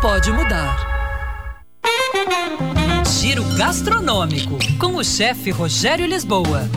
pode 0.00 0.30
mudar. 0.32 1.74
Giro 3.06 3.44
gastronômico 3.56 4.58
com 4.78 4.96
o 4.96 5.04
chefe 5.04 5.50
Rogério 5.50 6.06
Lisboa. 6.06 6.68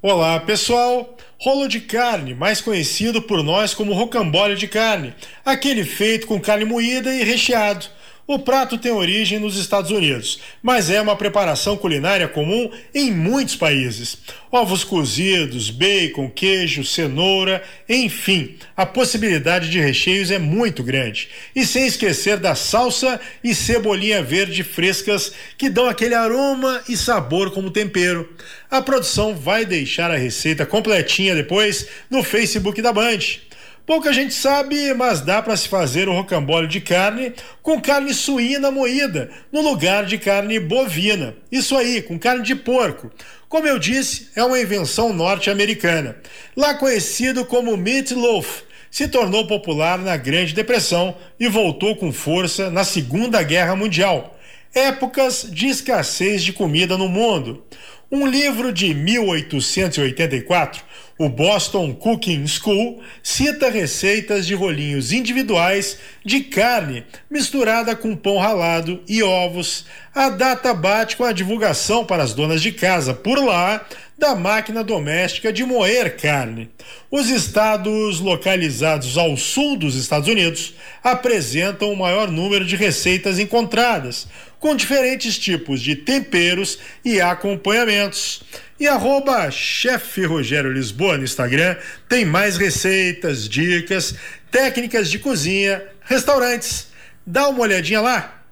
Olá, 0.00 0.38
pessoal. 0.40 1.16
Rolo 1.40 1.68
de 1.68 1.80
carne, 1.80 2.34
mais 2.34 2.60
conhecido 2.60 3.22
por 3.22 3.44
nós 3.44 3.72
como 3.72 3.92
rocambole 3.92 4.56
de 4.56 4.66
carne, 4.66 5.14
aquele 5.44 5.84
feito 5.84 6.26
com 6.26 6.40
carne 6.40 6.64
moída 6.64 7.14
e 7.14 7.22
recheado. 7.22 7.86
O 8.30 8.38
prato 8.38 8.76
tem 8.76 8.92
origem 8.92 9.38
nos 9.38 9.56
Estados 9.56 9.90
Unidos, 9.90 10.38
mas 10.62 10.90
é 10.90 11.00
uma 11.00 11.16
preparação 11.16 11.78
culinária 11.78 12.28
comum 12.28 12.70
em 12.94 13.10
muitos 13.10 13.56
países. 13.56 14.18
Ovos 14.52 14.84
cozidos, 14.84 15.70
bacon, 15.70 16.28
queijo, 16.28 16.84
cenoura, 16.84 17.64
enfim, 17.88 18.58
a 18.76 18.84
possibilidade 18.84 19.70
de 19.70 19.80
recheios 19.80 20.30
é 20.30 20.38
muito 20.38 20.82
grande. 20.82 21.30
E 21.56 21.64
sem 21.64 21.86
esquecer 21.86 22.36
da 22.36 22.54
salsa 22.54 23.18
e 23.42 23.54
cebolinha 23.54 24.22
verde 24.22 24.62
frescas 24.62 25.32
que 25.56 25.70
dão 25.70 25.88
aquele 25.88 26.14
aroma 26.14 26.82
e 26.86 26.98
sabor 26.98 27.50
como 27.50 27.70
tempero. 27.70 28.28
A 28.70 28.82
produção 28.82 29.34
vai 29.34 29.64
deixar 29.64 30.10
a 30.10 30.18
receita 30.18 30.66
completinha 30.66 31.34
depois 31.34 31.88
no 32.10 32.22
Facebook 32.22 32.82
da 32.82 32.92
Band. 32.92 33.47
Pouca 33.88 34.12
gente 34.12 34.34
sabe, 34.34 34.92
mas 34.92 35.22
dá 35.22 35.40
para 35.40 35.56
se 35.56 35.66
fazer 35.66 36.10
o 36.10 36.12
rocambole 36.12 36.66
de 36.66 36.78
carne 36.78 37.32
com 37.62 37.80
carne 37.80 38.12
suína 38.12 38.70
moída, 38.70 39.30
no 39.50 39.62
lugar 39.62 40.04
de 40.04 40.18
carne 40.18 40.60
bovina. 40.60 41.34
Isso 41.50 41.74
aí, 41.74 42.02
com 42.02 42.18
carne 42.18 42.42
de 42.42 42.54
porco. 42.54 43.10
Como 43.48 43.66
eu 43.66 43.78
disse, 43.78 44.28
é 44.36 44.44
uma 44.44 44.60
invenção 44.60 45.14
norte-americana. 45.14 46.18
Lá 46.54 46.74
conhecido 46.74 47.46
como 47.46 47.78
meatloaf, 47.78 48.62
se 48.90 49.08
tornou 49.08 49.46
popular 49.46 49.96
na 49.96 50.18
Grande 50.18 50.52
Depressão 50.52 51.16
e 51.40 51.48
voltou 51.48 51.96
com 51.96 52.12
força 52.12 52.68
na 52.68 52.84
Segunda 52.84 53.42
Guerra 53.42 53.74
Mundial. 53.74 54.38
Épocas 54.74 55.48
de 55.50 55.66
escassez 55.66 56.44
de 56.44 56.52
comida 56.52 56.98
no 56.98 57.08
mundo. 57.08 57.64
Um 58.12 58.26
livro 58.26 58.70
de 58.70 58.92
1884 58.92 60.84
o 61.18 61.28
Boston 61.28 61.92
Cooking 61.94 62.46
School 62.46 63.02
cita 63.22 63.68
receitas 63.68 64.46
de 64.46 64.54
rolinhos 64.54 65.12
individuais 65.12 65.98
de 66.24 66.40
carne 66.42 67.04
misturada 67.28 67.96
com 67.96 68.14
pão 68.14 68.38
ralado 68.38 69.02
e 69.08 69.22
ovos. 69.22 69.84
A 70.14 70.30
data 70.30 70.72
bate 70.72 71.16
com 71.16 71.24
a 71.24 71.32
divulgação 71.32 72.04
para 72.04 72.22
as 72.22 72.32
donas 72.32 72.62
de 72.62 72.70
casa 72.70 73.12
por 73.12 73.44
lá 73.44 73.84
da 74.16 74.34
máquina 74.34 74.82
doméstica 74.82 75.52
de 75.52 75.64
moer 75.64 76.16
carne. 76.16 76.68
Os 77.10 77.28
estados 77.30 78.18
localizados 78.20 79.16
ao 79.16 79.36
sul 79.36 79.76
dos 79.76 79.94
Estados 79.94 80.28
Unidos 80.28 80.74
apresentam 81.02 81.92
o 81.92 81.96
maior 81.96 82.28
número 82.30 82.64
de 82.64 82.74
receitas 82.74 83.38
encontradas, 83.38 84.26
com 84.58 84.74
diferentes 84.74 85.38
tipos 85.38 85.80
de 85.80 85.94
temperos 85.94 86.78
e 87.04 87.20
acompanhamentos. 87.20 88.42
E 88.80 88.86
arroba 88.86 89.50
chefe 89.50 90.24
Rogério 90.24 90.72
Lisboa 90.72 91.18
no 91.18 91.24
Instagram 91.24 91.76
tem 92.08 92.24
mais 92.24 92.56
receitas, 92.56 93.48
dicas, 93.48 94.14
técnicas 94.50 95.10
de 95.10 95.18
cozinha, 95.18 95.82
restaurantes. 96.00 96.88
Dá 97.26 97.48
uma 97.48 97.60
olhadinha 97.60 98.00
lá. 98.00 98.42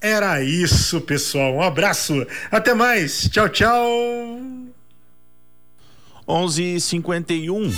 Era 0.00 0.42
isso, 0.42 1.00
pessoal. 1.02 1.54
Um 1.54 1.62
abraço. 1.62 2.26
Até 2.50 2.74
mais. 2.74 3.28
Tchau, 3.28 3.48
tchau. 3.48 4.40
11:51 6.26 7.72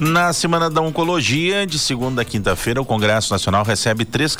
Na 0.00 0.32
Semana 0.32 0.68
da 0.68 0.80
Oncologia, 0.80 1.66
de 1.66 1.78
segunda 1.78 2.22
a 2.22 2.24
quinta-feira, 2.24 2.80
o 2.80 2.84
Congresso 2.84 3.32
Nacional 3.32 3.64
recebe 3.64 4.04
três 4.04 4.32